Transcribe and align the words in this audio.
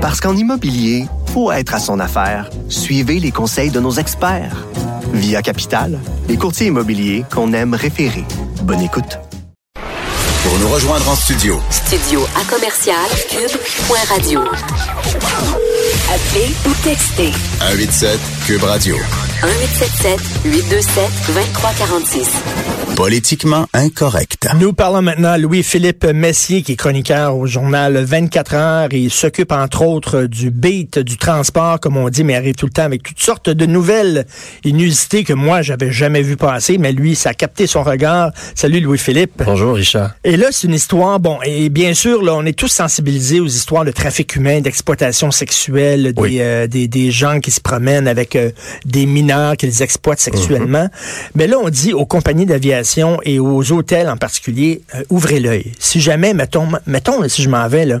Parce 0.00 0.18
qu'en 0.20 0.34
immobilier, 0.34 1.04
faut 1.34 1.52
être 1.52 1.74
à 1.74 1.78
son 1.78 2.00
affaire. 2.00 2.48
Suivez 2.70 3.20
les 3.20 3.30
conseils 3.30 3.70
de 3.70 3.80
nos 3.80 3.92
experts. 3.92 4.66
Via 5.12 5.42
Capital, 5.42 5.98
les 6.26 6.38
courtiers 6.38 6.68
immobiliers 6.68 7.24
qu'on 7.30 7.52
aime 7.52 7.74
référer. 7.74 8.24
Bonne 8.62 8.80
écoute. 8.80 9.18
Pour 9.74 10.58
nous 10.58 10.68
rejoindre 10.68 11.06
en 11.06 11.14
studio. 11.14 11.60
Studio 11.68 12.22
à 12.34 12.44
commercial 12.50 12.96
cube.radio. 13.28 14.40
Appelez 16.08 16.54
ou 16.66 16.72
textez. 16.82 17.32
187 17.58 18.18
Cube 18.46 18.64
Radio. 18.64 18.96
1877 19.42 20.20
827 20.44 21.10
2346. 21.34 22.28
Politiquement 22.94 23.66
incorrect. 23.72 24.46
Nous 24.58 24.74
parlons 24.74 25.00
maintenant 25.00 25.30
à 25.30 25.38
Louis-Philippe 25.38 26.04
Messier, 26.04 26.60
qui 26.60 26.72
est 26.72 26.76
chroniqueur 26.76 27.34
au 27.34 27.46
journal 27.46 27.96
24 27.96 28.54
heures. 28.54 28.88
Il 28.92 29.10
s'occupe 29.10 29.52
entre 29.52 29.82
autres 29.86 30.24
du 30.24 30.50
beat, 30.50 30.98
du 30.98 31.16
transport, 31.16 31.80
comme 31.80 31.96
on 31.96 32.10
dit, 32.10 32.22
mais 32.24 32.34
arrive 32.36 32.54
tout 32.56 32.66
le 32.66 32.72
temps 32.72 32.82
avec 32.82 33.02
toutes 33.02 33.22
sortes 33.22 33.48
de 33.48 33.64
nouvelles 33.64 34.26
inusités 34.64 35.24
que 35.24 35.32
moi, 35.32 35.62
j'avais 35.62 35.90
jamais 35.90 36.20
vu 36.20 36.36
passer. 36.36 36.76
Mais 36.76 36.92
lui, 36.92 37.14
ça 37.14 37.30
a 37.30 37.34
capté 37.34 37.66
son 37.66 37.82
regard. 37.82 38.32
Salut 38.54 38.80
Louis-Philippe. 38.80 39.42
Bonjour 39.46 39.76
Richard. 39.76 40.10
Et 40.24 40.36
là, 40.36 40.48
c'est 40.50 40.66
une 40.66 40.74
histoire, 40.74 41.18
bon, 41.18 41.38
et 41.46 41.70
bien 41.70 41.94
sûr, 41.94 42.22
là, 42.22 42.34
on 42.34 42.44
est 42.44 42.58
tous 42.58 42.68
sensibilisés 42.68 43.40
aux 43.40 43.46
histoires 43.46 43.86
de 43.86 43.92
trafic 43.92 44.36
humain, 44.36 44.60
d'exploitation 44.60 45.30
sexuelle, 45.30 46.12
des, 46.12 46.20
Oui. 46.20 46.36
euh, 46.40 46.66
des, 46.66 46.86
des 46.88 47.10
gens 47.10 47.40
qui 47.40 47.50
se 47.50 47.60
promènent 47.62 48.08
avec 48.08 48.36
euh, 48.36 48.50
des 48.84 49.06
mineurs 49.06 49.29
qu'ils 49.58 49.82
exploitent 49.82 50.20
sexuellement. 50.20 50.88
Mais 51.34 51.46
là, 51.46 51.56
on 51.62 51.68
dit 51.68 51.92
aux 51.92 52.06
compagnies 52.06 52.46
d'aviation 52.46 53.18
et 53.24 53.38
aux 53.38 53.72
hôtels 53.72 54.08
en 54.08 54.16
particulier, 54.16 54.82
euh, 54.94 55.02
ouvrez 55.10 55.40
l'œil. 55.40 55.72
Si 55.78 56.00
jamais, 56.00 56.34
mettons, 56.34 56.68
mettons 56.86 57.28
si 57.28 57.42
je 57.42 57.48
m'en 57.48 57.66
vais 57.68 57.84
là, 57.86 58.00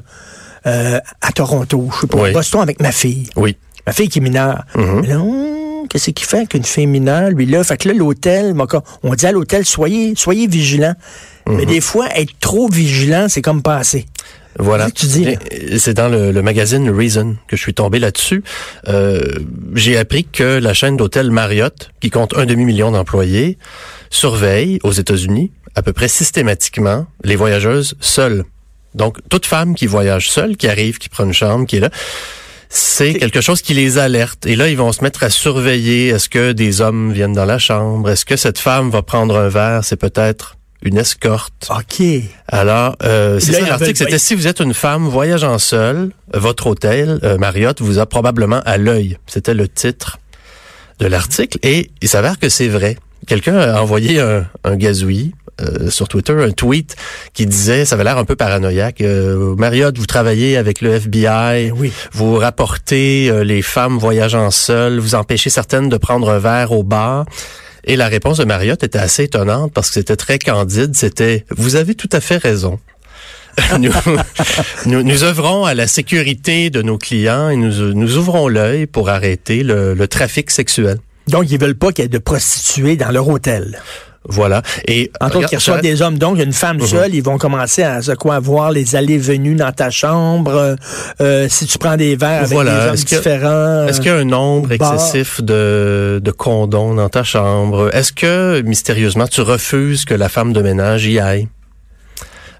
euh, 0.66 0.98
à 1.22 1.32
Toronto, 1.32 1.88
je 1.94 2.00
sais 2.02 2.06
pas, 2.06 2.18
Oui. 2.22 2.32
Boston 2.32 2.60
avec 2.60 2.80
ma 2.80 2.92
fille, 2.92 3.28
Oui. 3.36 3.56
ma 3.86 3.92
fille 3.92 4.08
qui 4.08 4.18
est 4.18 4.22
mineure. 4.22 4.64
Mhm. 4.74 5.00
Mais 5.00 5.06
là, 5.08 5.18
hum, 5.20 5.86
qu'est-ce 5.88 6.10
qu'il 6.10 6.26
fait 6.26 6.46
qu'une 6.46 6.64
fille 6.64 6.86
mineure, 6.86 7.30
lui 7.30 7.46
là? 7.46 7.64
Fait 7.64 7.76
que 7.76 7.88
là, 7.88 7.94
l'hôtel, 7.94 8.54
on 9.02 9.14
dit 9.14 9.26
à 9.26 9.32
l'hôtel, 9.32 9.64
soyez, 9.64 10.14
soyez 10.16 10.46
vigilants. 10.46 10.94
Mhm. 11.46 11.56
Mais 11.56 11.66
des 11.66 11.80
fois, 11.80 12.06
être 12.14 12.32
trop 12.40 12.68
vigilant, 12.68 13.26
c'est 13.28 13.42
comme 13.42 13.62
pas 13.62 13.76
assez. 13.76 14.06
Voilà. 14.58 14.88
C'est 15.78 15.94
dans 15.94 16.08
le, 16.08 16.32
le 16.32 16.42
magazine 16.42 16.90
Reason 16.90 17.36
que 17.46 17.56
je 17.56 17.62
suis 17.62 17.74
tombé 17.74 17.98
là-dessus. 17.98 18.42
Euh, 18.88 19.20
J'ai 19.74 19.96
appris 19.96 20.24
que 20.24 20.58
la 20.58 20.74
chaîne 20.74 20.96
d'hôtels 20.96 21.30
Marriott, 21.30 21.90
qui 22.00 22.10
compte 22.10 22.36
un 22.36 22.46
demi-million 22.46 22.90
d'employés, 22.90 23.58
surveille 24.10 24.78
aux 24.82 24.92
États-Unis 24.92 25.52
à 25.76 25.82
peu 25.82 25.92
près 25.92 26.08
systématiquement 26.08 27.06
les 27.22 27.36
voyageuses 27.36 27.94
seules. 28.00 28.44
Donc, 28.94 29.18
toute 29.28 29.46
femme 29.46 29.76
qui 29.76 29.86
voyage 29.86 30.30
seule, 30.30 30.56
qui 30.56 30.66
arrive, 30.66 30.98
qui 30.98 31.08
prend 31.08 31.24
une 31.24 31.32
chambre, 31.32 31.64
qui 31.64 31.76
est 31.76 31.80
là, 31.80 31.90
c'est 32.68 33.14
quelque 33.14 33.40
chose 33.40 33.62
qui 33.62 33.74
les 33.74 33.98
alerte. 33.98 34.46
Et 34.46 34.56
là, 34.56 34.68
ils 34.68 34.76
vont 34.76 34.92
se 34.92 35.02
mettre 35.02 35.22
à 35.22 35.30
surveiller. 35.30 36.08
Est-ce 36.08 36.28
que 36.28 36.52
des 36.52 36.80
hommes 36.80 37.12
viennent 37.12 37.32
dans 37.32 37.44
la 37.44 37.58
chambre? 37.58 38.10
Est-ce 38.10 38.24
que 38.24 38.36
cette 38.36 38.58
femme 38.58 38.90
va 38.90 39.02
prendre 39.02 39.36
un 39.36 39.48
verre? 39.48 39.84
C'est 39.84 39.96
peut-être 39.96 40.56
une 40.82 40.96
escorte. 40.98 41.70
OK. 41.70 42.02
Alors, 42.48 42.96
euh, 43.02 43.38
c'est 43.38 43.52
ça 43.52 43.66
l'article. 43.66 43.96
C'était 43.96 44.18
si 44.18 44.34
vous 44.34 44.46
êtes 44.46 44.60
une 44.60 44.74
femme 44.74 45.06
voyageant 45.06 45.58
seule, 45.58 46.10
votre 46.32 46.66
hôtel, 46.66 47.18
euh, 47.22 47.38
Marriott, 47.38 47.80
vous 47.80 47.98
a 47.98 48.06
probablement 48.06 48.60
à 48.64 48.78
l'œil. 48.78 49.18
C'était 49.26 49.54
le 49.54 49.68
titre 49.68 50.18
de 50.98 51.06
l'article. 51.06 51.58
Et 51.62 51.90
il 52.00 52.08
s'avère 52.08 52.38
que 52.38 52.48
c'est 52.48 52.68
vrai. 52.68 52.96
Quelqu'un 53.26 53.58
a 53.58 53.80
envoyé 53.80 54.20
un, 54.20 54.46
un 54.64 54.76
gazouillis 54.76 55.34
euh, 55.60 55.90
sur 55.90 56.08
Twitter, 56.08 56.32
un 56.32 56.52
tweet 56.52 56.96
qui 57.34 57.44
disait, 57.44 57.84
ça 57.84 57.94
avait 57.94 58.04
l'air 58.04 58.16
un 58.16 58.24
peu 58.24 58.34
paranoïaque, 58.34 59.02
euh, 59.02 59.54
Marriott, 59.56 59.96
vous 59.98 60.06
travaillez 60.06 60.56
avec 60.56 60.80
le 60.80 60.94
FBI, 60.94 61.66
Eh 61.66 61.70
oui. 61.70 61.92
vous 62.12 62.36
rapportez 62.36 63.28
euh, 63.30 63.44
les 63.44 63.60
femmes 63.60 63.98
voyageant 63.98 64.50
seules, 64.50 64.98
vous 64.98 65.14
empêchez 65.14 65.50
certaines 65.50 65.90
de 65.90 65.96
prendre 65.98 66.30
un 66.30 66.38
verre 66.38 66.72
au 66.72 66.82
bar. 66.82 67.26
Et 67.84 67.96
la 67.96 68.08
réponse 68.08 68.38
de 68.38 68.44
Marriott 68.44 68.82
était 68.82 68.98
assez 68.98 69.24
étonnante 69.24 69.72
parce 69.72 69.88
que 69.88 69.94
c'était 69.94 70.16
très 70.16 70.38
candide. 70.38 70.94
C'était, 70.94 71.44
vous 71.50 71.76
avez 71.76 71.94
tout 71.94 72.08
à 72.12 72.20
fait 72.20 72.36
raison. 72.36 72.78
nous, 73.78 73.92
nous, 74.86 75.02
nous 75.02 75.24
œuvrons 75.24 75.64
à 75.64 75.74
la 75.74 75.86
sécurité 75.86 76.70
de 76.70 76.82
nos 76.82 76.98
clients 76.98 77.48
et 77.50 77.56
nous, 77.56 77.92
nous 77.94 78.16
ouvrons 78.16 78.48
l'œil 78.48 78.86
pour 78.86 79.08
arrêter 79.08 79.62
le, 79.62 79.94
le 79.94 80.08
trafic 80.08 80.50
sexuel. 80.50 80.98
Donc, 81.28 81.50
ils 81.50 81.60
veulent 81.60 81.76
pas 81.76 81.92
qu'il 81.92 82.04
y 82.04 82.06
ait 82.06 82.08
de 82.08 82.18
prostituées 82.18 82.96
dans 82.96 83.10
leur 83.10 83.28
hôtel. 83.28 83.80
Voilà. 84.28 84.60
Et 84.86 85.10
regarde, 85.20 85.46
qu'ils 85.46 85.56
reçoivent 85.58 85.76
ça- 85.78 85.82
des 85.82 86.02
hommes. 86.02 86.18
Donc, 86.18 86.38
une 86.38 86.52
femme 86.52 86.76
Mhm. 86.76 86.86
seule, 86.86 87.14
ils 87.14 87.22
vont 87.22 87.38
commencer 87.38 87.82
à 87.82 88.02
se 88.02 88.12
quoi, 88.12 88.38
voir 88.38 88.70
les 88.70 88.94
allées-venues 88.94 89.54
dans 89.54 89.72
ta 89.72 89.90
chambre. 89.90 90.52
euh, 90.54 90.76
euh, 91.22 91.46
si 91.48 91.66
tu 91.66 91.78
prends 91.78 91.96
des 91.96 92.16
verres 92.16 92.40
avec 92.40 92.52
Voilà. 92.52 92.70
des 92.70 92.88
hommes 92.90 93.04
que- 93.04 93.16
différents. 93.16 93.86
Est-ce 93.88 94.00
qu'il 94.00 94.10
y 94.10 94.14
a 94.14 94.18
un 94.18 94.24
nombre 94.24 94.72
au 94.74 94.76
bar. 94.76 94.92
excessif 94.94 95.40
de, 95.42 96.20
de 96.22 96.30
condoms 96.32 96.94
dans 96.94 97.08
ta 97.08 97.24
chambre? 97.24 97.88
Est-ce 97.94 98.12
que, 98.12 98.60
mystérieusement, 98.60 99.26
tu 99.26 99.40
refuses 99.40 100.04
que 100.04 100.14
la 100.14 100.28
femme 100.28 100.52
de 100.52 100.60
ménage 100.60 101.06
y 101.06 101.18
aille? 101.18 101.48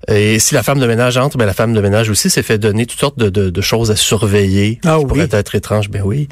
Et 0.08 0.38
si 0.38 0.54
la 0.54 0.62
femme 0.62 0.80
de 0.80 0.86
ménage 0.86 1.18
entre, 1.18 1.36
ben 1.36 1.44
la 1.44 1.52
femme 1.52 1.74
de 1.74 1.80
ménage 1.80 2.08
aussi 2.08 2.30
s'est 2.30 2.42
fait 2.42 2.56
donner 2.58 2.86
toutes 2.86 2.98
sortes 2.98 3.18
de, 3.18 3.28
de- 3.28 3.50
de 3.50 3.60
choses 3.60 3.90
à 3.90 3.96
surveiller 3.96 4.80
Ah 4.84 4.96
qui 4.98 5.04
oui. 5.04 5.08
pourraient 5.08 5.28
être 5.38 5.54
étranges. 5.54 5.90
Ben 5.90 6.02
oui. 6.04 6.26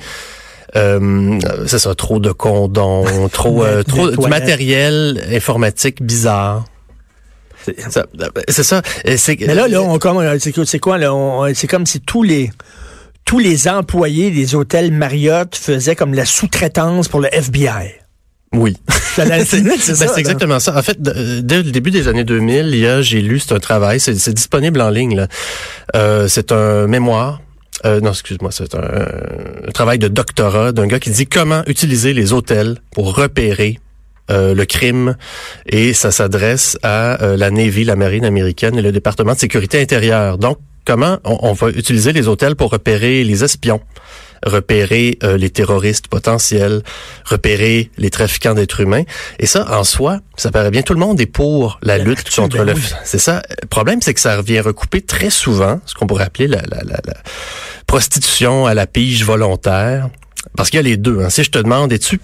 Euh, 0.76 1.38
c'est 1.66 1.78
ça, 1.78 1.94
trop 1.94 2.18
de 2.20 2.30
condoms, 2.32 3.04
trop, 3.32 3.64
euh, 3.64 3.82
trop 3.82 4.10
du 4.10 4.28
matériel 4.28 5.22
informatique 5.32 6.02
bizarre. 6.02 6.64
C'est 8.48 8.62
ça. 8.62 8.82
Et 9.04 9.16
c'est- 9.16 9.36
Mais 9.46 9.54
là, 9.54 9.68
là, 9.68 9.82
on 9.82 9.98
comme, 9.98 10.38
c'est 10.38 10.52
quoi- 10.52 10.64
c'est 10.66 10.78
quoi, 10.78 10.98
là? 10.98 11.12
C'est 11.54 11.66
comme 11.66 11.86
si 11.86 12.00
tous 12.00 12.22
les, 12.22 12.50
tous 13.24 13.38
les 13.38 13.68
employés 13.68 14.30
des 14.30 14.54
hôtels 14.54 14.90
Marriott 14.92 15.54
faisaient 15.54 15.96
comme 15.96 16.14
la 16.14 16.24
sous-traitance 16.24 17.08
pour 17.08 17.20
le 17.20 17.28
FBI. 17.32 17.94
Oui. 18.54 18.76
C'est 19.14 19.28
ben, 19.28 19.44
ça, 19.44 19.56
c'est 19.96 20.06
là. 20.06 20.16
exactement 20.18 20.60
ça. 20.60 20.78
En 20.78 20.82
fait, 20.82 20.96
dès 21.02 21.56
le 21.58 21.64
début 21.70 21.90
des 21.90 22.08
années 22.08 22.24
2000, 22.24 22.68
il 22.68 22.78
y 22.78 22.86
a, 22.86 23.02
j'ai 23.02 23.20
lu, 23.20 23.40
c'est 23.40 23.52
un 23.52 23.58
travail, 23.58 24.00
c'est, 24.00 24.14
disponible 24.32 24.80
en 24.80 24.90
ligne. 24.90 25.26
Euh, 25.96 26.28
c'est 26.28 26.52
un 26.52 26.86
mémoire. 26.86 27.40
Euh, 27.84 28.00
non, 28.00 28.10
excuse-moi, 28.10 28.50
c'est 28.50 28.74
un, 28.74 29.70
travail 29.72 29.98
de 29.98 30.08
doctorat 30.08 30.72
d'un 30.72 30.86
gars 30.86 30.98
qui 30.98 31.10
dit 31.10 31.26
comment 31.26 31.62
utiliser 31.66 32.12
les 32.12 32.32
hôtels 32.32 32.78
pour 32.92 33.14
repérer 33.14 33.78
euh, 34.30 34.54
le 34.54 34.64
crime 34.66 35.16
et 35.66 35.92
ça 35.92 36.10
s'adresse 36.10 36.78
à 36.82 37.22
euh, 37.22 37.36
la 37.36 37.50
Navy, 37.50 37.84
la 37.84 37.96
marine 37.96 38.24
américaine 38.24 38.76
et 38.76 38.82
le 38.82 38.92
département 38.92 39.32
de 39.32 39.38
sécurité 39.38 39.80
intérieure. 39.80 40.38
Donc, 40.38 40.58
comment 40.84 41.18
on 41.24 41.52
va 41.52 41.68
utiliser 41.70 42.12
les 42.12 42.28
hôtels 42.28 42.56
pour 42.56 42.70
repérer 42.70 43.22
les 43.24 43.44
espions, 43.44 43.80
repérer 44.44 45.18
euh, 45.22 45.36
les 45.36 45.50
terroristes 45.50 46.08
potentiels, 46.08 46.82
repérer 47.24 47.90
les 47.98 48.10
trafiquants 48.10 48.54
d'êtres 48.54 48.80
humains. 48.80 49.02
Et 49.38 49.46
ça, 49.46 49.66
en 49.78 49.84
soi, 49.84 50.20
ça 50.36 50.50
paraît 50.50 50.70
bien. 50.70 50.82
Tout 50.82 50.94
le 50.94 51.00
monde 51.00 51.20
est 51.20 51.26
pour 51.26 51.78
la 51.82 51.98
lutte 51.98 52.28
contre 52.34 52.58
ben 52.58 52.64
le... 52.64 52.72
oui. 52.74 52.82
C'est 53.04 53.18
ça. 53.18 53.42
Le 53.62 53.66
problème, 53.68 54.00
c'est 54.02 54.14
que 54.14 54.20
ça 54.20 54.36
revient 54.36 54.60
recouper 54.60 55.00
très 55.00 55.30
souvent 55.30 55.80
ce 55.86 55.94
qu'on 55.94 56.06
pourrait 56.06 56.24
appeler 56.24 56.46
la, 56.48 56.62
la, 56.70 56.82
la, 56.84 56.98
la 57.04 57.14
prostitution 57.86 58.66
à 58.66 58.74
la 58.74 58.86
pige 58.86 59.24
volontaire. 59.24 60.08
Parce 60.56 60.70
qu'il 60.70 60.78
y 60.78 60.80
a 60.80 60.82
les 60.82 60.96
deux. 60.96 61.20
hein. 61.20 61.30
Si 61.30 61.42
je 61.44 61.50
te 61.50 61.58
demande, 61.58 61.92
es-tu 61.92 62.20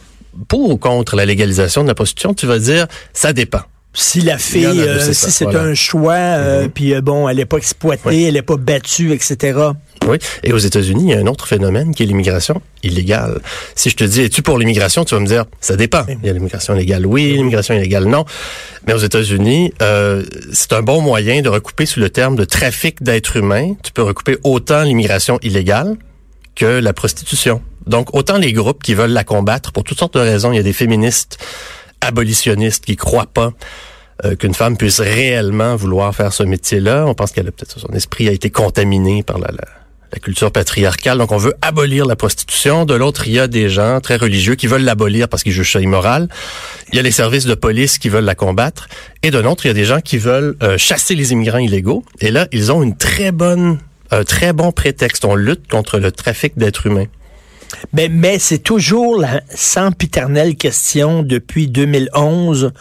pour 0.48 0.70
ou 0.70 0.76
contre 0.76 1.16
la 1.16 1.26
légalisation 1.26 1.82
de 1.82 1.88
la 1.88 1.94
prostitution, 1.94 2.34
tu 2.34 2.46
vas 2.46 2.58
dire, 2.58 2.86
ça 3.12 3.32
dépend. 3.32 3.60
Si 3.96 4.20
la 4.22 4.38
fille, 4.38 4.66
euh, 4.66 4.98
si 5.12 5.30
c'est 5.30 5.44
voilà. 5.44 5.60
un 5.62 5.74
choix, 5.74 6.14
euh, 6.14 6.62
Mhm. 6.64 6.70
puis 6.70 6.94
euh, 6.94 7.00
bon, 7.00 7.28
elle 7.28 7.36
n'est 7.36 7.44
pas 7.44 7.58
exploitée, 7.58 8.00
Oui. 8.06 8.24
elle 8.24 8.34
n'est 8.34 8.42
pas 8.42 8.56
battue, 8.56 9.12
etc. 9.12 9.56
Oui. 10.06 10.18
Et 10.42 10.52
aux 10.52 10.58
États-Unis, 10.58 11.04
il 11.06 11.10
y 11.10 11.14
a 11.14 11.18
un 11.18 11.26
autre 11.26 11.46
phénomène 11.46 11.94
qui 11.94 12.02
est 12.02 12.06
l'immigration 12.06 12.60
illégale. 12.82 13.40
Si 13.74 13.90
je 13.90 13.96
te 13.96 14.04
dis, 14.04 14.22
es-tu 14.22 14.42
pour 14.42 14.58
l'immigration, 14.58 15.04
tu 15.04 15.14
vas 15.14 15.20
me 15.20 15.26
dire, 15.26 15.44
ça 15.60 15.76
dépend. 15.76 16.04
Il 16.08 16.26
y 16.26 16.30
a 16.30 16.32
l'immigration 16.32 16.74
légale, 16.74 17.06
oui, 17.06 17.32
l'immigration 17.32 17.74
illégale, 17.74 18.04
non. 18.04 18.24
Mais 18.86 18.92
aux 18.92 18.98
États-Unis, 18.98 19.72
euh, 19.82 20.24
c'est 20.52 20.72
un 20.72 20.82
bon 20.82 21.00
moyen 21.00 21.40
de 21.42 21.48
recouper 21.48 21.86
sous 21.86 22.00
le 22.00 22.10
terme 22.10 22.36
de 22.36 22.44
trafic 22.44 23.02
d'êtres 23.02 23.36
humains. 23.36 23.74
Tu 23.82 23.92
peux 23.92 24.02
recouper 24.02 24.36
autant 24.44 24.82
l'immigration 24.82 25.38
illégale 25.42 25.96
que 26.54 26.66
la 26.80 26.92
prostitution. 26.92 27.62
Donc, 27.86 28.14
autant 28.14 28.38
les 28.38 28.52
groupes 28.52 28.82
qui 28.82 28.94
veulent 28.94 29.10
la 29.10 29.24
combattre 29.24 29.72
pour 29.72 29.84
toutes 29.84 29.98
sortes 29.98 30.14
de 30.14 30.20
raisons. 30.20 30.52
Il 30.52 30.56
y 30.56 30.60
a 30.60 30.62
des 30.62 30.72
féministes 30.72 31.38
abolitionnistes 32.00 32.84
qui 32.84 32.96
croient 32.96 33.26
pas 33.26 33.52
euh, 34.24 34.36
qu'une 34.36 34.54
femme 34.54 34.76
puisse 34.76 35.00
réellement 35.00 35.76
vouloir 35.76 36.14
faire 36.14 36.32
ce 36.32 36.42
métier-là. 36.42 37.04
On 37.06 37.14
pense 37.14 37.32
qu'elle 37.32 37.48
a 37.48 37.50
peut-être 37.50 37.78
son 37.78 37.88
esprit 37.88 38.28
a 38.28 38.32
été 38.32 38.50
contaminé 38.50 39.22
par 39.22 39.38
la, 39.38 39.48
la, 39.48 39.64
la 40.14 40.20
culture 40.20 40.52
patriarcale. 40.52 41.18
Donc 41.18 41.32
on 41.32 41.38
veut 41.38 41.54
abolir 41.60 42.06
la 42.06 42.14
prostitution. 42.14 42.84
De 42.84 42.94
l'autre, 42.94 43.26
il 43.26 43.34
y 43.34 43.40
a 43.40 43.48
des 43.48 43.68
gens 43.68 44.00
très 44.00 44.16
religieux 44.16 44.54
qui 44.54 44.68
veulent 44.68 44.84
l'abolir 44.84 45.28
parce 45.28 45.42
qu'ils 45.42 45.52
jugent 45.52 45.72
ça 45.72 45.80
immoral. 45.80 46.28
Il 46.92 46.96
y 46.96 46.98
a 47.00 47.02
les 47.02 47.10
services 47.10 47.46
de 47.46 47.54
police 47.54 47.98
qui 47.98 48.08
veulent 48.08 48.24
la 48.24 48.36
combattre. 48.36 48.88
Et 49.22 49.30
de 49.32 49.38
l'autre, 49.38 49.66
il 49.66 49.68
y 49.68 49.70
a 49.72 49.74
des 49.74 49.84
gens 49.84 50.00
qui 50.00 50.18
veulent 50.18 50.56
euh, 50.62 50.78
chasser 50.78 51.16
les 51.16 51.32
immigrants 51.32 51.58
illégaux. 51.58 52.04
Et 52.20 52.30
là, 52.30 52.46
ils 52.52 52.70
ont 52.70 52.82
une 52.82 52.96
très 52.96 53.32
bonne, 53.32 53.80
un 54.12 54.22
très 54.22 54.52
bon 54.52 54.70
prétexte. 54.70 55.24
On 55.24 55.34
lutte 55.34 55.68
contre 55.68 55.98
le 55.98 56.12
trafic 56.12 56.56
d'êtres 56.56 56.86
humains. 56.86 57.06
Mais, 57.92 58.08
mais 58.08 58.38
c'est 58.38 58.58
toujours 58.58 59.18
la 59.18 59.40
sempiternelle 59.54 60.56
question 60.56 61.22
depuis 61.22 61.68
2011. 61.68 62.72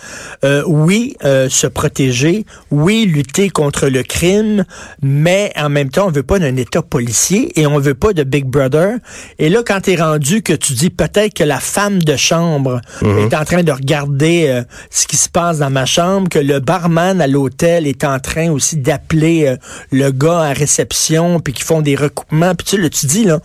Euh, 0.43 0.63
oui, 0.67 1.15
euh, 1.23 1.49
se 1.49 1.67
protéger, 1.67 2.45
oui, 2.71 3.05
lutter 3.05 3.49
contre 3.49 3.87
le 3.87 4.03
crime, 4.03 4.65
mais 5.01 5.51
en 5.55 5.69
même 5.69 5.89
temps, 5.89 6.07
on 6.07 6.11
veut 6.11 6.23
pas 6.23 6.39
d'un 6.39 6.55
État 6.55 6.81
policier 6.81 7.59
et 7.59 7.67
on 7.67 7.79
veut 7.79 7.93
pas 7.93 8.13
de 8.13 8.23
Big 8.23 8.45
Brother. 8.45 8.97
Et 9.39 9.49
là, 9.49 9.61
quand 9.65 9.81
t'es 9.81 9.95
rendu 9.95 10.41
que 10.41 10.53
tu 10.53 10.73
dis 10.73 10.89
peut-être 10.89 11.33
que 11.33 11.43
la 11.43 11.59
femme 11.59 11.99
de 11.99 12.15
chambre 12.15 12.81
est 13.01 13.33
en 13.33 13.45
train 13.45 13.63
de 13.63 13.71
regarder 13.71 14.47
euh, 14.47 14.63
ce 14.89 15.07
qui 15.07 15.17
se 15.17 15.29
passe 15.29 15.59
dans 15.59 15.69
ma 15.69 15.85
chambre, 15.85 16.29
que 16.29 16.39
le 16.39 16.59
barman 16.59 17.21
à 17.21 17.27
l'hôtel 17.27 17.87
est 17.87 18.03
en 18.03 18.19
train 18.19 18.49
aussi 18.49 18.77
d'appeler 18.77 19.47
euh, 19.47 19.57
le 19.91 20.11
gars 20.11 20.39
à 20.39 20.53
réception, 20.53 21.39
puis 21.39 21.53
qu'ils 21.53 21.65
font 21.65 21.81
des 21.81 21.95
recoupements, 21.95 22.55
puis 22.55 22.65
tu 22.65 22.81
là, 22.81 22.89
tu 22.89 23.05
dis, 23.05 23.23
là, 23.23 23.39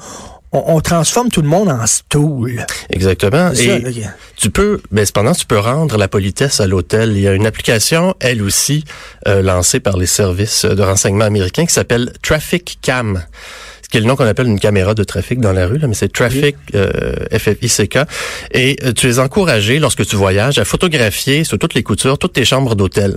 on, 0.52 0.76
on 0.76 0.80
transforme 0.80 1.30
tout 1.30 1.42
le 1.42 1.48
monde 1.48 1.68
en 1.68 1.86
stool. 1.86 2.66
Exactement. 2.90 3.52
Et 3.52 3.82
tu 4.36 4.50
peux, 4.50 4.80
mais 4.90 5.04
cependant, 5.04 5.32
tu 5.32 5.46
peux 5.46 5.58
rendre 5.58 5.96
la 5.96 6.08
politesse 6.08 6.60
à 6.60 6.66
l'hôtel. 6.66 7.12
Il 7.12 7.20
y 7.20 7.28
a 7.28 7.32
une 7.32 7.46
application, 7.46 8.14
elle 8.20 8.42
aussi, 8.42 8.84
euh, 9.26 9.42
lancée 9.42 9.80
par 9.80 9.96
les 9.96 10.06
services 10.06 10.64
de 10.64 10.82
renseignement 10.82 11.24
américains 11.24 11.66
qui 11.66 11.72
s'appelle 11.72 12.12
Traffic 12.22 12.78
Cam. 12.82 13.22
Ce 13.82 13.88
qui 13.88 13.96
est 13.96 14.00
le 14.00 14.06
nom 14.06 14.16
qu'on 14.16 14.26
appelle 14.26 14.48
une 14.48 14.60
caméra 14.60 14.94
de 14.94 15.02
trafic 15.02 15.40
dans 15.40 15.52
la 15.52 15.66
rue, 15.66 15.78
là, 15.78 15.88
mais 15.88 15.94
c'est 15.94 16.12
Traffic 16.12 16.56
euh, 16.74 17.14
FFICK. 17.32 17.98
Et 18.52 18.76
euh, 18.84 18.92
tu 18.92 19.08
es 19.08 19.18
encouragé, 19.18 19.78
lorsque 19.78 20.04
tu 20.06 20.14
voyages, 20.16 20.58
à 20.58 20.66
photographier 20.66 21.44
sur 21.44 21.58
toutes 21.58 21.72
les 21.72 21.82
coutures, 21.82 22.18
toutes 22.18 22.34
tes 22.34 22.44
chambres 22.44 22.74
d'hôtel. 22.74 23.16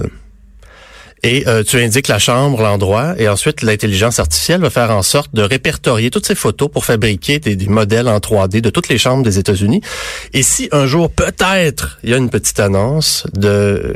Et 1.24 1.48
euh, 1.48 1.64
tu 1.64 1.78
indiques 1.78 2.08
la 2.08 2.20
chambre, 2.20 2.62
l'endroit, 2.62 3.14
et 3.18 3.28
ensuite 3.30 3.62
l'intelligence 3.62 4.20
artificielle 4.20 4.62
va 4.62 4.70
faire 4.70 4.92
en 4.92 5.04
sorte 5.04 5.34
de 5.36 5.44
répertorier 5.44 6.10
toutes 6.10 6.26
ces 6.26 6.36
photos 6.36 6.70
pour 6.72 6.86
fabriquer 6.86 7.40
des, 7.40 7.56
modèles 7.68 8.08
en 8.08 8.18
3D 8.18 8.62
de 8.62 8.70
toutes 8.70 8.90
les 8.90 8.98
chambres 8.98 9.24
des 9.24 9.38
États-Unis. 9.38 9.82
Et 10.34 10.42
si 10.42 10.68
un 10.72 10.88
jour, 10.88 11.12
peut-être, 11.12 12.00
il 12.04 12.10
y 12.10 12.14
a 12.14 12.18
une 12.18 12.30
petite 12.30 12.60
annonce 12.60 13.28
de 13.34 13.96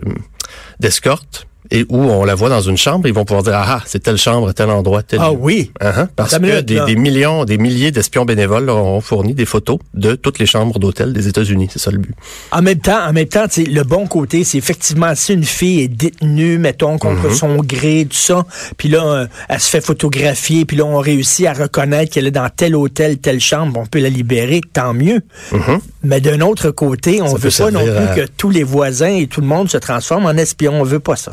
d'escorte 0.79 1.47
et 1.71 1.85
où 1.89 1.97
on 1.97 2.23
la 2.25 2.35
voit 2.35 2.49
dans 2.49 2.61
une 2.61 2.77
chambre, 2.77 3.07
ils 3.07 3.13
vont 3.13 3.25
pouvoir 3.25 3.43
dire 3.43 3.53
ah, 3.55 3.77
ah, 3.79 3.83
c'est 3.85 4.01
telle 4.03 4.17
chambre, 4.17 4.51
tel 4.53 4.69
endroit, 4.69 5.03
tel 5.03 5.19
Ah 5.21 5.29
lieu. 5.31 5.37
oui. 5.39 5.71
Uh-huh, 5.81 6.07
parce 6.15 6.35
que 6.35 6.41
minute, 6.41 6.65
des, 6.65 6.95
millions, 6.95 7.45
des 7.45 7.57
milliers 7.57 7.91
d'espions 7.91 8.25
bénévoles 8.25 8.65
leur 8.65 8.77
ont 8.77 9.01
fourni 9.01 9.33
des 9.33 9.45
photos 9.45 9.79
de 9.93 10.15
toutes 10.15 10.39
les 10.39 10.45
chambres 10.45 10.79
d'hôtel 10.79 11.13
des 11.13 11.27
États-Unis. 11.27 11.67
C'est 11.71 11.79
ça 11.79 11.91
le 11.91 11.97
but. 11.97 12.13
En 12.51 12.61
même 12.61 12.79
temps, 12.79 13.05
en 13.07 13.13
même 13.13 13.27
temps, 13.27 13.45
le 13.57 13.83
bon 13.83 14.07
côté, 14.07 14.43
c'est 14.43 14.57
effectivement 14.57 15.13
si 15.15 15.33
une 15.33 15.43
fille 15.43 15.81
est 15.81 15.87
détenue, 15.87 16.57
mettons, 16.57 16.97
contre 16.97 17.33
son 17.33 17.57
gré, 17.57 18.07
tout 18.09 18.15
ça, 18.17 18.45
puis 18.77 18.89
là, 18.89 19.03
euh, 19.05 19.27
elle 19.49 19.59
se 19.59 19.69
fait 19.69 19.81
photographier, 19.81 20.65
puis 20.65 20.77
là, 20.77 20.85
on 20.85 20.97
réussit 20.99 21.45
à 21.47 21.53
reconnaître 21.53 22.11
qu'elle 22.13 22.27
est 22.27 22.31
dans 22.31 22.49
tel 22.49 22.75
hôtel, 22.75 23.17
telle 23.17 23.39
chambre, 23.39 23.79
on 23.79 23.85
peut 23.85 23.99
la 23.99 24.09
libérer, 24.09 24.61
tant 24.73 24.93
mieux. 24.93 25.21
Mais 26.03 26.21
d'un 26.21 26.41
autre 26.41 26.71
côté, 26.71 27.21
on 27.21 27.27
Ça 27.29 27.37
veut 27.37 27.49
pas 27.49 27.71
non 27.71 27.83
plus 27.83 27.89
à- 27.91 28.15
que 28.15 28.27
tous 28.37 28.49
les 28.49 28.63
voisins 28.63 29.15
et 29.15 29.27
tout 29.27 29.41
le 29.41 29.47
monde 29.47 29.69
se 29.69 29.77
transforment 29.77 30.25
en 30.27 30.37
espions. 30.37 30.79
On 30.79 30.83
veut 30.83 30.99
pas 30.99 31.15
ça. 31.15 31.31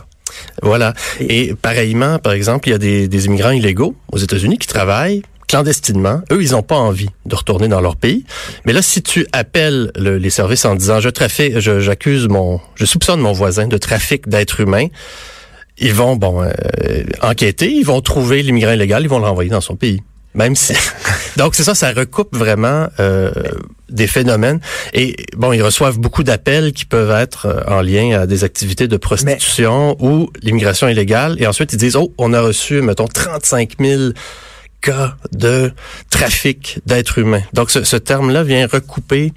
Voilà. 0.62 0.94
Et 1.20 1.54
pareillement, 1.54 2.18
par 2.18 2.32
exemple, 2.32 2.68
il 2.68 2.72
y 2.72 2.74
a 2.74 2.78
des, 2.78 3.08
des 3.08 3.26
immigrants 3.26 3.50
illégaux 3.50 3.94
aux 4.12 4.18
États-Unis 4.18 4.58
qui 4.58 4.68
travaillent 4.68 5.22
clandestinement. 5.48 6.22
Eux, 6.30 6.42
ils 6.42 6.52
n'ont 6.52 6.62
pas 6.62 6.76
envie 6.78 7.10
de 7.26 7.34
retourner 7.34 7.68
dans 7.68 7.80
leur 7.82 7.96
pays. 7.96 8.24
Mais 8.64 8.72
là, 8.72 8.80
si 8.80 9.02
tu 9.02 9.26
appelles 9.32 9.90
le- 9.96 10.16
les 10.16 10.30
services 10.30 10.64
en 10.64 10.74
disant 10.74 10.98
je 11.00 11.10
trafic, 11.10 11.58
je- 11.58 11.80
j'accuse 11.80 12.26
mon, 12.28 12.58
je 12.74 12.86
soupçonne 12.86 13.20
mon 13.20 13.32
voisin 13.32 13.66
de 13.66 13.76
trafic 13.76 14.28
d'êtres 14.28 14.60
humains, 14.60 14.86
ils 15.78 15.92
vont 15.92 16.16
bon 16.16 16.42
euh, 16.42 16.50
enquêter, 17.22 17.70
ils 17.70 17.84
vont 17.84 18.00
trouver 18.00 18.42
l'immigrant 18.42 18.72
illégal, 18.72 19.02
ils 19.02 19.08
vont 19.08 19.18
le 19.18 19.26
renvoyer 19.26 19.50
dans 19.50 19.60
son 19.60 19.76
pays. 19.76 20.00
Même 20.34 20.56
si. 20.56 20.74
Donc 21.36 21.54
c'est 21.54 21.64
ça, 21.64 21.74
ça 21.74 21.92
recoupe 21.92 22.36
vraiment 22.36 22.88
euh, 23.00 23.30
des 23.90 24.06
phénomènes. 24.06 24.60
Et 24.94 25.16
bon, 25.36 25.52
ils 25.52 25.62
reçoivent 25.62 25.98
beaucoup 25.98 26.22
d'appels 26.22 26.72
qui 26.72 26.84
peuvent 26.84 27.10
être 27.10 27.46
euh, 27.46 27.62
en 27.66 27.82
lien 27.82 28.20
à 28.20 28.26
des 28.26 28.44
activités 28.44 28.88
de 28.88 28.96
prostitution 28.96 29.96
ou 30.00 30.30
l'immigration 30.42 30.88
illégale. 30.88 31.36
Et 31.38 31.46
ensuite 31.46 31.72
ils 31.72 31.78
disent 31.78 31.96
oh, 31.96 32.12
on 32.18 32.32
a 32.32 32.40
reçu 32.40 32.80
mettons 32.80 33.08
35 33.08 33.72
000 33.80 34.02
cas 34.80 35.16
de 35.32 35.72
trafic 36.10 36.80
d'êtres 36.86 37.18
humains. 37.18 37.42
Donc 37.52 37.70
ce, 37.70 37.84
ce 37.84 37.96
terme-là 37.96 38.42
vient 38.42 38.66
recouper 38.66 39.32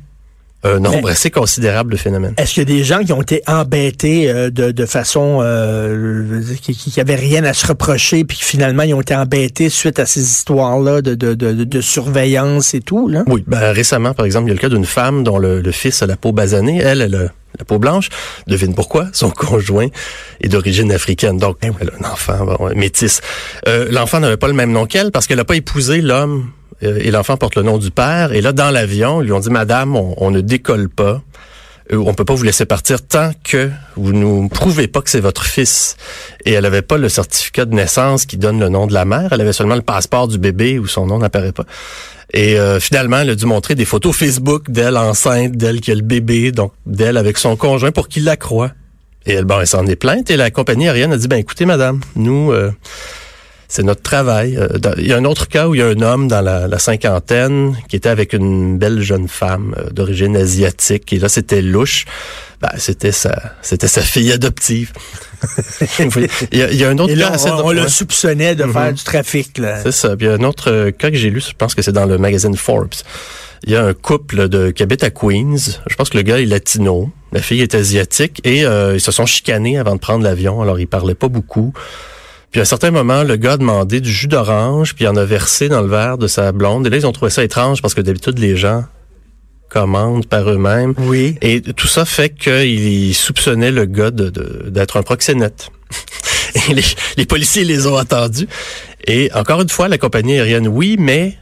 un 0.65 0.79
nombre 0.79 1.01
Mais- 1.06 1.12
assez 1.12 1.31
considérable 1.31 1.91
de 1.91 1.97
phénomènes. 1.97 2.33
Est-ce 2.38 2.53
qu'il 2.56 2.69
y 2.69 2.73
a 2.73 2.75
des 2.77 2.83
gens 2.83 3.00
qui 3.03 3.13
ont 3.13 3.21
été 3.21 3.41
embêtés 3.47 4.29
euh, 4.29 4.50
de, 4.50 4.71
de 4.71 4.85
façon 4.85 5.39
euh, 5.41 6.41
qui, 6.62 6.75
qui 6.75 7.00
avaient 7.00 7.15
rien 7.15 7.44
à 7.44 7.53
se 7.53 7.67
reprocher, 7.67 8.23
puis 8.25 8.38
qui 8.38 8.44
finalement 8.44 8.83
ils 8.83 8.94
ont 8.94 9.01
été 9.01 9.15
embêtés 9.15 9.69
suite 9.69 10.00
à 10.00 10.06
ces 10.06 10.21
histoires-là 10.21 11.01
de, 11.01 11.15
de, 11.15 11.33
de, 11.33 11.63
de 11.63 11.81
surveillance 11.81 12.73
et 12.73 12.81
tout, 12.81 13.07
là? 13.07 13.23
Oui, 13.27 13.44
ben, 13.47 13.71
récemment, 13.71 14.13
par 14.13 14.25
exemple, 14.25 14.45
il 14.47 14.50
y 14.50 14.51
a 14.51 14.56
le 14.56 14.59
cas 14.59 14.69
d'une 14.69 14.85
femme 14.85 15.23
dont 15.23 15.38
le, 15.38 15.62
le 15.62 15.71
fils 15.71 16.01
a 16.01 16.07
la 16.07 16.15
peau 16.17 16.31
basanée. 16.31 16.79
Elle, 16.83 17.01
elle 17.01 17.15
a 17.15 17.23
la 17.59 17.65
peau 17.65 17.79
blanche. 17.79 18.09
Devine 18.47 18.73
pourquoi? 18.75 19.07
Son 19.13 19.29
conjoint 19.31 19.88
est 20.41 20.50
d'origine 20.50 20.91
africaine. 20.91 21.38
Donc, 21.38 21.57
elle 21.62 21.71
a 21.89 22.07
un 22.07 22.12
enfant 22.12 22.45
bon, 22.45 22.57
métis. 22.75 23.21
Euh, 23.67 23.88
l'enfant 23.91 24.19
n'avait 24.19 24.38
pas 24.38 24.47
le 24.47 24.53
même 24.53 24.71
nom 24.71 24.85
qu'elle 24.85 25.12
parce 25.12 25.27
qu'elle 25.27 25.38
n'a 25.38 25.45
pas 25.45 25.56
épousé 25.56 26.01
l'homme 26.01 26.47
euh, 26.47 26.64
et 26.81 27.12
l'enfant 27.12 27.38
porte 27.38 27.56
le 27.56 27.63
nom 27.63 27.77
du 27.77 27.92
père. 27.92 28.33
Et 28.33 28.42
là, 28.42 28.51
dans 28.51 28.69
l'avion, 28.69 29.22
ils 29.22 29.25
lui 29.25 29.31
ont 29.31 29.39
dit, 29.39 29.50
Madame, 29.50 29.95
on, 29.95 30.31
ne 30.31 30.42
décolle 30.42 30.89
pas. 30.89 31.22
Euh, 31.92 31.98
On 31.98 32.13
peut 32.13 32.25
pas 32.25 32.33
vous 32.33 32.44
laisser 32.44 32.66
partir 32.66 33.06
tant 33.06 33.31
que 33.44 33.69
vous 33.95 34.12
nous 34.12 34.50
prouvez 34.50 34.88
pas 34.88 35.01
que 35.01 35.10
c'est 35.10 35.22
votre 35.22 35.45
fils. 35.45 35.95
Et 36.44 36.51
elle 36.51 36.66
avait 36.66 36.81
pas 36.81 36.98
le 36.98 37.10
certificat 37.10 37.66
de 37.66 37.74
naissance 37.74 38.25
qui 38.25 38.38
donne 38.38 38.60
le 38.60 38.69
nom 38.69 38.88
de 38.88 38.94
la 38.94 39.06
mère. 39.06 39.30
Elle 39.31 39.42
avait 39.42 39.54
seulement 39.54 39.75
le 39.75 39.81
passeport 39.81 40.27
du 40.27 40.38
bébé 40.38 40.80
où 40.80 40.88
son 40.88 41.06
nom 41.06 41.19
n'apparaît 41.19 41.54
pas. 41.54 41.66
Et 42.33 42.60
euh, 42.60 42.80
finalement, 42.80 43.19
elle 43.19 43.30
a 43.30 43.36
dû 43.36 43.45
montrer 43.45 43.75
des 43.75 43.86
photos 43.86 44.16
Facebook 44.16 44.69
d'elle 44.69 44.98
enceinte, 44.98 45.54
d'elle 45.54 45.80
qui 45.80 45.92
a 45.92 45.95
le 45.95 46.01
bébé, 46.01 46.51
donc 46.51 46.74
d'elle 46.86 47.18
avec 47.18 47.38
son 47.38 47.56
conjoint 47.56 47.92
pour 47.92 48.07
qu'il 48.07 48.25
la 48.25 48.36
croie. 48.36 48.72
Et 49.25 49.33
elle, 49.33 49.45
bon, 49.45 49.60
elle 49.60 49.68
s'en 49.68 49.86
est 49.88 49.95
plainte 49.95 50.30
et 50.30 50.38
la 50.38 50.51
compagnie 50.51 50.88
aérienne 50.88 51.13
a 51.13 51.18
dit, 51.18 51.27
ben 51.27 51.38
écoutez, 51.38 51.66
madame, 51.66 52.01
nous, 52.16 52.51
euh, 52.51 52.72
c'est 53.67 53.83
notre 53.83 54.01
travail. 54.01 54.57
Euh, 54.57 54.67
Il 54.97 55.07
y 55.07 55.13
a 55.13 55.17
un 55.17 55.25
autre 55.25 55.47
cas 55.47 55.67
où 55.67 55.75
il 55.75 55.79
y 55.79 55.81
a 55.81 55.88
un 55.88 56.01
homme 56.01 56.27
dans 56.27 56.41
la, 56.41 56.67
la 56.67 56.79
cinquantaine 56.79 57.75
qui 57.89 57.95
était 57.95 58.09
avec 58.09 58.33
une 58.33 58.77
belle 58.77 59.01
jeune 59.01 59.27
femme 59.27 59.75
euh, 59.77 59.89
d'origine 59.91 60.35
asiatique 60.38 61.12
et 61.13 61.19
là, 61.19 61.29
c'était 61.29 61.62
louche. 61.62 62.06
Ben, 62.62 62.71
c'était 62.77 63.12
sa, 63.12 63.53
c'était 63.62 63.88
sa 63.88 64.01
fille 64.01 64.31
adoptive. 64.31 64.94
Il, 66.51 66.57
y 66.57 66.63
a, 66.63 66.71
il 66.71 66.77
y 66.77 66.83
a 66.83 66.89
un 66.89 66.97
autre 66.97 67.13
cas 67.13 67.31
assez 67.31 67.51
on, 67.51 67.71
le 67.71 67.88
soupçonnait 67.88 68.56
de 68.56 68.63
faire 68.65 68.94
du 68.94 69.03
trafic, 69.03 69.57
là. 69.57 69.83
C'est 69.83 69.91
ça. 69.91 70.15
Puis 70.15 70.25
il 70.25 70.29
y 70.29 70.31
a 70.31 70.35
un 70.35 70.44
autre 70.44 70.71
euh, 70.71 70.91
cas 70.91 71.12
que 71.12 71.17
j'ai 71.17 71.29
lu, 71.29 71.41
je 71.41 71.53
pense 71.56 71.75
que 71.75 71.81
c'est 71.81 71.91
dans 71.91 72.06
le 72.06 72.17
magazine 72.17 72.56
Forbes. 72.56 72.95
Il 73.63 73.73
y 73.73 73.75
a 73.75 73.83
un 73.83 73.94
couple 73.94 74.47
de 74.47 74.71
qui 74.71 74.83
habite 74.83 75.03
à 75.03 75.09
Queens. 75.09 75.79
Je 75.88 75.95
pense 75.95 76.09
que 76.09 76.17
le 76.17 76.23
gars 76.23 76.39
est 76.39 76.45
latino, 76.45 77.12
la 77.33 77.41
fille 77.41 77.62
est 77.62 77.75
asiatique 77.75 78.39
et 78.44 78.65
euh, 78.65 78.95
ils 78.95 79.01
se 79.01 79.12
sont 79.12 79.25
chicanés 79.25 79.77
avant 79.77 79.95
de 79.95 80.00
prendre 80.00 80.23
l'avion. 80.23 80.62
Alors 80.62 80.79
ils 80.79 80.88
parlaient 80.88 81.15
pas 81.15 81.27
beaucoup. 81.27 81.73
Puis 82.56 82.62
à 82.62 82.63
un 82.63 82.66
certain 82.66 82.90
moment, 82.92 83.24
le 83.24 83.36
gars 83.36 83.52
a 83.52 83.57
demandé 83.57 84.00
du 84.00 84.10
jus 84.10 84.30
d'orange, 84.30 84.96
puis 84.96 85.04
il 85.04 85.10
en 85.10 85.18
a 85.18 85.25
versé 85.25 85.68
dans 85.68 85.81
le 85.81 85.90
verre 85.90 86.18
de 86.18 86.25
sa 86.25 86.54
blonde. 86.54 86.88
Et 86.88 86.90
là, 86.90 86.96
ils 86.96 87.06
ont 87.06 87.12
trouvé 87.12 87.30
ça 87.30 87.44
étrange 87.44 87.81
parce 87.81 87.94
que 87.94 88.00
d'habitude, 88.00 88.39
les 88.39 88.56
gens 88.56 88.86
commandent 89.70 90.25
par 90.25 90.50
eux-mêmes. 90.50 90.94
Oui. 91.00 91.36
Et 91.41 91.60
tout 91.60 91.88
ça 91.88 92.06
fait 92.06 92.29
qu'ils 92.29 93.13
soupçonnaient 93.13 93.72
le 93.74 93.84
gars 93.84 94.10
de- 94.10 94.29
de- 94.29 94.70
d'être 94.70 94.96
un 94.96 95.03
proxénète. 95.03 95.68
Et 96.70 96.74
les, 96.75 96.84
les 97.18 97.25
policiers 97.25 97.65
les 97.65 97.88
ont 97.88 97.98
attendus. 97.98 98.48
Et 99.06 99.29
encore 99.34 99.60
une 99.62 99.68
fois, 99.68 99.89
la 99.89 99.98
compagnie 99.98 100.36
aérienne, 100.36 100.70
oui, 100.70 100.96
mais 100.98 101.38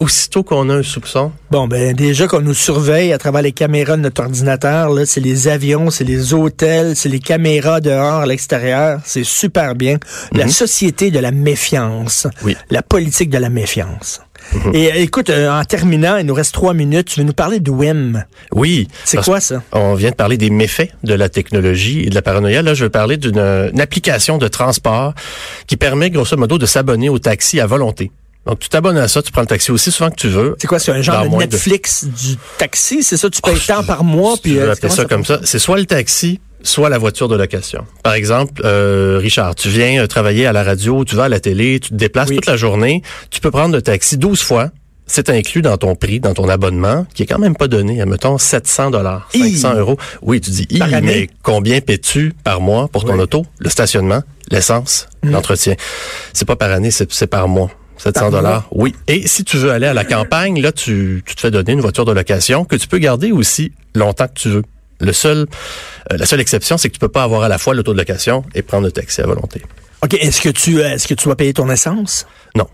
aussitôt 0.00 0.42
qu'on 0.42 0.68
a 0.70 0.74
un 0.76 0.82
soupçon, 0.82 1.30
Bon, 1.50 1.68
ben 1.68 1.94
déjà 1.94 2.26
qu'on 2.26 2.40
nous 2.40 2.54
surveille 2.54 3.12
à 3.12 3.18
travers 3.18 3.42
les 3.42 3.52
caméras 3.52 3.96
de 3.96 4.02
notre 4.02 4.22
ordinateur, 4.22 4.90
là, 4.90 5.04
c'est 5.04 5.20
les 5.20 5.48
avions, 5.48 5.90
c'est 5.90 6.04
les 6.04 6.32
hôtels, 6.32 6.96
c'est 6.96 7.08
les 7.08 7.18
caméras 7.18 7.80
dehors, 7.80 8.20
à 8.20 8.26
l'extérieur. 8.26 9.00
C'est 9.04 9.24
super 9.24 9.74
bien. 9.74 9.98
La 10.32 10.48
société 10.48 11.10
de 11.10 11.18
la 11.18 11.32
méfiance. 11.32 12.26
Oui. 12.44 12.56
La 12.70 12.82
politique 12.82 13.30
de 13.30 13.38
la 13.38 13.50
méfiance. 13.50 14.20
Et 14.72 14.90
euh, 14.90 14.96
écoute, 14.96 15.28
euh, 15.28 15.50
en 15.50 15.64
terminant, 15.64 16.16
il 16.16 16.24
nous 16.24 16.34
reste 16.34 16.54
trois 16.54 16.72
minutes. 16.72 17.08
Tu 17.08 17.20
veux 17.20 17.26
nous 17.26 17.32
parler 17.32 17.60
de 17.60 17.70
WIM. 17.70 18.24
oui. 18.52 18.88
C'est 19.04 19.22
quoi 19.22 19.40
ça? 19.40 19.62
On 19.72 19.94
vient 19.94 20.10
de 20.10 20.14
parler 20.14 20.38
des 20.38 20.50
méfaits 20.50 20.90
de 21.04 21.14
la 21.14 21.28
technologie 21.28 22.04
et 22.04 22.10
de 22.10 22.14
la 22.14 22.22
paranoïa. 22.22 22.62
Là, 22.62 22.74
je 22.74 22.84
veux 22.84 22.90
parler 22.90 23.16
d'une 23.16 23.38
une 23.38 23.80
application 23.80 24.38
de 24.38 24.48
transport 24.48 25.14
qui 25.66 25.76
permet, 25.76 26.10
grosso 26.10 26.36
modo, 26.36 26.58
de 26.58 26.66
s'abonner 26.66 27.08
au 27.08 27.18
taxi 27.18 27.60
à 27.60 27.66
volonté. 27.66 28.10
Donc, 28.46 28.58
tu 28.58 28.68
t'abonnes 28.68 28.96
à 28.96 29.06
ça, 29.06 29.22
tu 29.22 29.32
prends 29.32 29.42
le 29.42 29.46
taxi 29.46 29.70
aussi 29.70 29.90
souvent 29.90 30.10
que 30.10 30.16
tu 30.16 30.28
veux. 30.28 30.56
C'est 30.58 30.66
quoi? 30.66 30.78
C'est 30.78 30.92
un 30.92 31.02
genre 31.02 31.28
de 31.28 31.36
Netflix 31.36 32.04
du 32.06 32.36
taxi? 32.58 33.02
C'est 33.02 33.16
ça? 33.16 33.28
Tu 33.28 33.40
payes 33.42 33.54
Oh, 33.56 33.60
tant 33.66 33.84
par 33.84 34.02
mois? 34.02 34.36
Puis 34.42 34.58
euh, 34.58 34.72
appeler 34.72 34.88
ça 34.90 35.04
comme 35.04 35.24
ça, 35.24 35.40
c'est 35.44 35.58
soit 35.58 35.78
le 35.78 35.84
taxi, 35.84 36.40
soit 36.62 36.88
la 36.88 36.96
voiture 36.98 37.28
de 37.28 37.36
location. 37.36 37.84
Par 38.02 38.14
exemple, 38.14 38.62
euh, 38.64 39.18
Richard, 39.20 39.54
tu 39.54 39.68
viens 39.68 40.02
euh, 40.02 40.06
travailler 40.06 40.46
à 40.46 40.52
la 40.52 40.62
radio, 40.62 41.04
tu 41.04 41.16
vas 41.16 41.24
à 41.24 41.28
la 41.28 41.38
télé, 41.38 41.80
tu 41.80 41.90
te 41.90 41.94
déplaces 41.94 42.30
Oui. 42.30 42.36
toute 42.36 42.46
la 42.46 42.56
journée, 42.56 43.02
tu 43.30 43.40
peux 43.40 43.50
prendre 43.50 43.74
le 43.74 43.82
taxi 43.82 44.16
12 44.16 44.40
fois. 44.40 44.70
C'est 45.06 45.28
inclus 45.28 45.60
dans 45.60 45.76
ton 45.76 45.96
prix, 45.96 46.20
dans 46.20 46.34
ton 46.34 46.48
abonnement, 46.48 47.04
qui 47.14 47.24
est 47.24 47.26
quand 47.26 47.40
même 47.40 47.56
pas 47.56 47.66
donné, 47.66 48.00
admettons 48.00 48.38
700 48.38 48.90
dollars, 48.92 49.28
Hi! 49.34 49.56
500 49.58 49.74
euros. 49.74 49.96
Oui, 50.22 50.40
tu 50.40 50.50
dis, 50.52 50.68
mais 51.02 51.28
combien 51.42 51.80
paies-tu 51.80 52.32
par 52.44 52.60
mois 52.60 52.86
pour 52.86 53.04
ton 53.04 53.14
Oui. 53.14 53.20
Auto? 53.22 53.44
Le 53.58 53.68
stationnement, 53.70 54.22
l'essence, 54.52 55.08
l'entretien. 55.24 55.74
C'est 56.32 56.44
pas 56.46 56.54
par 56.54 56.70
année, 56.70 56.92
c'est 56.92 57.26
par 57.26 57.48
mois. 57.48 57.70
700 58.00 58.12
Par 58.20 58.30
mois? 58.30 58.40
dollars, 58.40 58.68
oui. 58.72 58.94
Et 59.08 59.26
si 59.26 59.44
tu 59.44 59.56
veux 59.58 59.70
aller 59.70 59.86
à 59.86 59.94
la 59.94 60.04
campagne, 60.04 60.60
là, 60.60 60.72
tu, 60.72 61.22
tu 61.26 61.34
te 61.34 61.40
fais 61.40 61.50
donner 61.50 61.72
une 61.72 61.80
voiture 61.80 62.04
de 62.04 62.12
location 62.12 62.64
que 62.64 62.76
tu 62.76 62.88
peux 62.88 62.98
garder 62.98 63.30
aussi 63.32 63.72
longtemps 63.94 64.26
que 64.26 64.34
tu 64.40 64.48
veux. 64.48 64.62
Le 65.00 65.12
seul, 65.12 65.46
euh, 66.12 66.16
la 66.16 66.26
seule 66.26 66.40
exception, 66.40 66.76
c'est 66.78 66.88
que 66.88 66.94
tu 66.94 66.98
peux 67.00 67.08
pas 67.08 67.22
avoir 67.22 67.42
à 67.42 67.48
la 67.48 67.58
fois 67.58 67.74
l'auto 67.74 67.92
de 67.92 67.98
location 67.98 68.44
et 68.54 68.62
prendre 68.62 68.84
le 68.84 68.92
taxi 68.92 69.20
à 69.20 69.26
volonté. 69.26 69.62
OK, 70.02 70.14
est-ce 70.14 70.40
que 70.40 70.48
tu 70.48 70.80
euh, 70.80 70.90
est-ce 70.94 71.06
que 71.08 71.14
tu 71.14 71.28
vas 71.28 71.36
payer 71.36 71.52
ton 71.54 71.68
essence? 71.70 72.26
Non. 72.54 72.66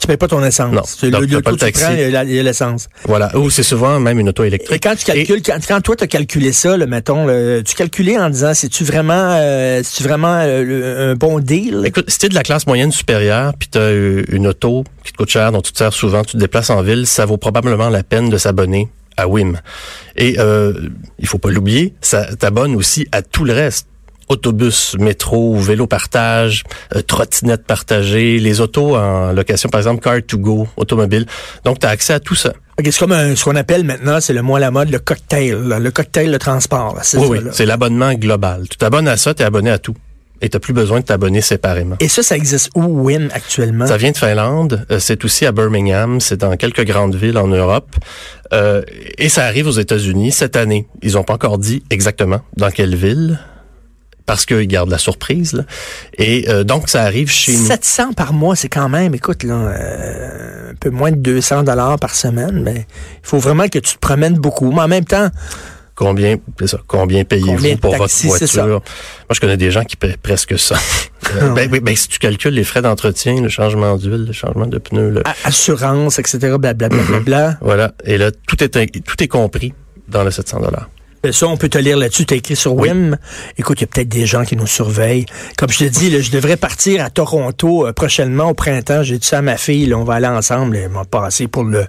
Tu 0.00 0.06
payes 0.06 0.16
pas 0.16 0.28
ton 0.28 0.44
essence. 0.44 0.72
Non. 0.72 0.82
Tu- 0.82 1.10
le, 1.10 1.26
le 1.26 1.42
pas 1.42 1.50
le 1.50 1.56
tu 1.56 1.60
taxi. 1.64 1.82
prends, 1.82 1.92
il 1.94 2.32
y 2.34 2.38
a 2.38 2.42
l'essence. 2.44 2.88
Voilà. 3.04 3.36
Ou 3.36 3.50
c'est 3.50 3.64
souvent 3.64 3.98
même 3.98 4.20
une 4.20 4.28
auto 4.28 4.44
électrique. 4.44 4.76
Et 4.76 4.78
quand 4.78 4.94
tu 4.94 5.04
calcules, 5.04 5.42
quand, 5.42 5.58
quand 5.66 5.80
toi, 5.80 5.96
tu 5.96 6.04
as 6.04 6.06
calculé 6.06 6.52
ça, 6.52 6.76
là, 6.76 6.86
mettons, 6.86 7.26
tu 7.64 7.74
calculais 7.74 8.16
en 8.16 8.30
disant, 8.30 8.54
c'est-tu 8.54 8.84
vraiment, 8.84 9.32
euh, 9.36 9.80
c'est-tu 9.82 10.04
vraiment 10.04 10.38
euh, 10.40 10.62
le- 10.62 10.98
un 11.10 11.14
bon 11.16 11.40
deal? 11.40 11.82
Écoute, 11.84 12.08
si 12.10 12.18
t'es 12.18 12.28
de 12.28 12.34
la 12.34 12.44
classe 12.44 12.66
moyenne 12.68 12.92
supérieure, 12.92 13.54
puis 13.58 13.68
t'as 13.68 13.80
euh, 13.80 14.22
une 14.30 14.46
auto 14.46 14.84
qui 15.04 15.12
te 15.12 15.16
coûte 15.16 15.30
cher, 15.30 15.50
dont 15.50 15.62
tu 15.62 15.72
te 15.72 15.78
sers 15.78 15.92
souvent, 15.92 16.22
tu 16.22 16.34
te 16.34 16.38
déplaces 16.38 16.70
en 16.70 16.80
ville, 16.82 17.04
ça 17.06 17.26
vaut 17.26 17.36
probablement 17.36 17.88
la 17.88 18.04
peine 18.04 18.30
de 18.30 18.38
s'abonner 18.38 18.88
à 19.16 19.26
WIM. 19.26 19.54
Et 20.16 20.36
euh, 20.38 20.72
il 21.18 21.26
faut 21.26 21.38
pas 21.38 21.50
l'oublier, 21.50 21.92
ça 22.00 22.24
t'abonne 22.36 22.76
aussi 22.76 23.08
à 23.10 23.22
tout 23.22 23.44
le 23.44 23.52
reste. 23.52 23.88
Autobus, 24.28 24.96
métro, 24.98 25.56
vélo 25.56 25.86
partage, 25.86 26.64
euh, 26.94 27.02
trottinette 27.02 27.64
partagée, 27.66 28.38
les 28.38 28.60
autos 28.60 28.96
en 28.96 29.32
location, 29.32 29.68
par 29.68 29.80
exemple, 29.80 30.02
car 30.02 30.16
to 30.26 30.38
go, 30.38 30.68
automobile. 30.76 31.26
Donc, 31.64 31.78
tu 31.80 31.86
as 31.86 31.90
accès 31.90 32.12
à 32.12 32.20
tout 32.20 32.34
ça. 32.34 32.50
OK, 32.78 32.86
c'est 32.90 32.98
comme 32.98 33.12
un- 33.12 33.34
ce 33.34 33.44
qu'on 33.44 33.56
appelle 33.56 33.84
maintenant, 33.84 34.20
c'est 34.20 34.32
le 34.34 34.42
mot 34.42 34.56
à 34.56 34.60
la 34.60 34.70
mode, 34.70 34.90
le 34.90 34.98
cocktail, 34.98 35.56
là, 35.66 35.78
le 35.78 35.90
cocktail 35.90 36.30
de 36.30 36.36
transport. 36.38 36.94
là, 36.94 37.00
c'est 37.02 37.16
Oui, 37.18 37.38
ça, 37.38 37.44
oui, 37.44 37.50
c'est 37.52 37.66
l'abonnement 37.66 38.12
global. 38.14 38.66
Tu 38.68 38.76
t'abonnes 38.76 39.08
à 39.08 39.16
ça, 39.16 39.34
tu 39.34 39.42
es 39.42 39.46
abonné 39.46 39.70
à 39.70 39.78
tout. 39.78 39.94
Et 40.40 40.48
t'as 40.48 40.60
plus 40.60 40.72
besoin 40.72 41.00
de 41.00 41.04
t'abonner 41.04 41.40
séparément. 41.40 41.96
Et 41.98 42.06
ça, 42.06 42.22
ça 42.22 42.36
existe 42.36 42.70
où, 42.76 42.82
WIM, 43.04 43.28
actuellement? 43.34 43.88
Ça 43.88 43.96
vient 43.96 44.12
de 44.12 44.16
Finlande. 44.16 44.86
euh, 44.92 45.00
c'est 45.00 45.24
aussi 45.24 45.44
à 45.46 45.50
Birmingham. 45.50 46.20
C'est 46.20 46.36
dans 46.36 46.56
quelques 46.56 46.84
grandes 46.84 47.16
villes 47.16 47.38
en 47.38 47.48
Europe. 47.48 47.96
Euh, 48.52 48.82
et 49.18 49.28
ça 49.30 49.46
arrive 49.46 49.66
aux 49.66 49.72
États-Unis 49.72 50.30
cette 50.30 50.54
année. 50.54 50.86
Ils 51.02 51.14
n'ont 51.14 51.24
pas 51.24 51.34
encore 51.34 51.58
dit 51.58 51.82
exactement 51.90 52.40
dans 52.56 52.70
quelle 52.70 52.94
ville. 52.94 53.40
Parce 54.28 54.46
qu'ils 54.46 54.68
gardent 54.68 54.90
la 54.90 54.98
surprise. 54.98 55.54
là. 55.54 55.64
Et 56.18 56.48
euh, 56.48 56.62
donc, 56.62 56.88
ça 56.88 57.02
arrive 57.02 57.30
chez 57.30 57.56
nous. 57.56 57.66
700 57.66 58.12
par 58.12 58.32
mois, 58.32 58.54
c'est 58.54 58.68
quand 58.68 58.88
même, 58.88 59.14
écoute, 59.14 59.42
là, 59.42 59.54
euh, 59.54 60.70
un 60.70 60.74
peu 60.74 60.90
moins 60.90 61.10
de 61.10 61.16
200 61.16 61.64
dollars 61.64 61.98
par 61.98 62.14
semaine, 62.14 62.62
mais 62.62 62.86
il 63.14 63.26
faut 63.26 63.38
vraiment 63.38 63.66
que 63.68 63.78
tu 63.80 63.94
te 63.94 63.98
promènes 63.98 64.34
beaucoup. 64.38 64.70
Mais 64.70 64.82
en 64.82 64.88
même 64.88 65.04
temps, 65.04 65.30
Combien, 65.94 66.36
c'est 66.60 66.68
ça, 66.68 66.78
combien 66.86 67.24
payez-vous 67.24 67.76
pour 67.78 67.96
votre 67.96 68.14
voiture? 68.28 68.66
Moi, 68.68 68.80
je 69.32 69.40
connais 69.40 69.56
des 69.56 69.72
gens 69.72 69.82
qui 69.82 69.96
paient 69.96 70.16
presque 70.22 70.56
ça. 70.58 70.76
Euh, 71.36 71.50
ben, 71.50 71.68
oui, 71.70 71.80
ben, 71.80 71.94
si 71.94 72.08
tu 72.08 72.18
calcules 72.20 72.54
les 72.54 72.64
frais 72.64 72.80
d'entretien, 72.80 73.42
le 73.42 73.50
changement 73.50 73.96
d'huile, 73.96 74.24
le 74.24 74.32
changement 74.32 74.66
de 74.66 74.78
pneus, 74.78 75.10
le- 75.10 75.22
assurance, 75.44 76.18
etc., 76.18 76.38
blablabla. 76.58 77.02
Bla, 77.02 77.20
bla, 77.20 77.58
voilà. 77.60 77.92
Et 78.04 78.16
là, 78.16 78.30
tout 78.30 78.62
est, 78.64 78.70
tout 79.04 79.22
est 79.22 79.28
compris 79.28 79.74
dans 80.06 80.24
le 80.24 80.30
700 80.30 80.60
dollars. 80.60 80.88
Bla. 81.22 81.32
Ça, 81.32 81.46
on 81.46 81.56
peut 81.56 81.68
te 81.68 81.78
lire 81.78 81.96
là-dessus. 81.96 82.26
Tu 82.26 82.34
as 82.34 82.36
écrit 82.36 82.56
sur 82.56 82.74
Oui. 82.74 82.88
WIM. 82.88 83.16
Écoute, 83.58 83.80
il 83.80 83.82
y 83.82 83.84
a 83.84 83.86
peut-être 83.88 84.08
des 84.08 84.26
gens 84.26 84.44
qui 84.44 84.56
nous 84.56 84.66
surveillent. 84.66 85.26
Comme 85.56 85.70
je 85.70 85.78
te 85.78 85.84
dis, 85.84 86.10
là, 86.10 86.20
je 86.20 86.30
devrais 86.30 86.56
partir 86.56 87.04
à 87.04 87.10
Toronto 87.10 87.86
euh, 87.86 87.92
prochainement 87.92 88.50
au 88.50 88.54
printemps. 88.54 89.02
J'ai 89.02 89.18
dit 89.18 89.26
ça 89.26 89.38
à 89.38 89.42
ma 89.42 89.56
fille. 89.56 89.86
là, 89.86 89.96
on 89.98 90.04
va 90.04 90.14
aller 90.14 90.26
ensemble. 90.26 90.76
Elle 90.76 90.90
m'a 90.90 91.04
passé 91.04 91.48
pour 91.48 91.64
le, 91.64 91.86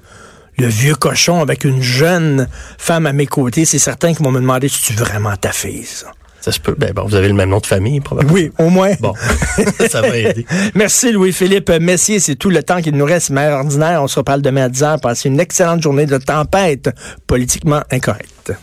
le 0.57 0.67
vieux 0.67 0.95
cochon 0.95 1.41
avec 1.41 1.63
une 1.63 1.81
jeune 1.81 2.47
femme 2.77 3.05
à 3.05 3.13
mes 3.13 3.27
côtés. 3.27 3.65
C'est 3.65 3.79
certain 3.79 4.13
qu'ils 4.13 4.25
vont 4.25 4.31
me 4.31 4.39
demander 4.41 4.67
si 4.67 4.81
tu 4.81 4.93
vraiment 4.93 5.35
ta 5.35 5.51
fille, 5.51 5.83
ça. 5.85 6.07
Ça 6.41 6.53
se 6.53 6.59
peut. 6.61 6.73
Ben, 6.77 6.93
bon, 6.93 7.03
vous 7.03 7.15
avez 7.15 7.27
le 7.27 7.33
même 7.33 7.49
nom 7.49 7.59
de 7.59 7.65
famille, 7.65 7.99
probablement. 7.99 8.33
Oui, 8.33 8.49
au 8.59 8.69
moins. 8.69 8.93
Bon, 9.01 9.13
ça 9.89 9.99
va 10.01 10.15
aider. 10.15 10.45
Merci 10.73 11.11
Louis-Philippe 11.11 11.69
Messier. 11.81 12.21
C'est 12.21 12.35
tout 12.35 12.49
le 12.49 12.63
temps 12.63 12.81
qu'il 12.81 12.95
nous 12.95 13.03
reste. 13.03 13.29
Mais 13.29 13.49
ordinaire, 13.49 14.01
on 14.01 14.07
se 14.07 14.17
reparle 14.17 14.41
demain 14.41 14.63
à 14.63 14.69
10h. 14.69 15.01
Passez 15.01 15.27
une 15.27 15.39
excellente 15.41 15.83
journée 15.83 16.05
de 16.05 16.17
tempête 16.17 16.91
politiquement 17.27 17.81
incorrecte. 17.91 18.53